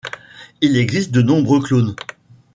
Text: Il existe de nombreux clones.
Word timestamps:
Il 0.61 0.77
existe 0.77 1.11
de 1.11 1.21
nombreux 1.21 1.61
clones. 1.61 1.93